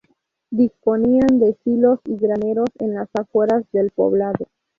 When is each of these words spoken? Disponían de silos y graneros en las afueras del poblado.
Disponían 0.49 1.37
de 1.37 1.55
silos 1.63 1.99
y 2.05 2.15
graneros 2.17 2.69
en 2.79 2.95
las 2.95 3.07
afueras 3.13 3.63
del 3.71 3.91
poblado. 3.91 4.47